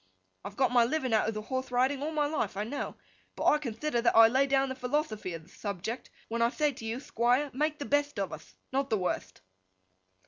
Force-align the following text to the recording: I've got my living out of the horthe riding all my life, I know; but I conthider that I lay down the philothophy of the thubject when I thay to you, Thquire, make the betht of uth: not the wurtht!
I've 0.43 0.55
got 0.57 0.71
my 0.71 0.83
living 0.83 1.13
out 1.13 1.27
of 1.27 1.35
the 1.35 1.43
horthe 1.43 1.69
riding 1.69 2.01
all 2.01 2.09
my 2.09 2.25
life, 2.25 2.57
I 2.57 2.63
know; 2.63 2.95
but 3.35 3.45
I 3.45 3.59
conthider 3.59 4.01
that 4.01 4.15
I 4.15 4.27
lay 4.27 4.47
down 4.47 4.69
the 4.69 4.73
philothophy 4.75 5.35
of 5.35 5.43
the 5.43 5.49
thubject 5.51 6.09
when 6.27 6.41
I 6.41 6.49
thay 6.49 6.71
to 6.73 6.85
you, 6.85 6.97
Thquire, 6.97 7.53
make 7.53 7.77
the 7.77 7.85
betht 7.85 8.17
of 8.17 8.31
uth: 8.33 8.55
not 8.73 8.89
the 8.89 8.97
wurtht! 8.97 9.41